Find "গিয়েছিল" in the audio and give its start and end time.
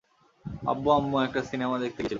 1.99-2.09